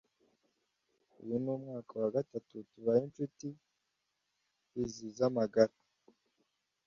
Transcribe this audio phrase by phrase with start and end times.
[1.21, 3.47] Uyu ni umwaka wa gatatu tubaye inshuti
[4.81, 5.73] izi z’amagara.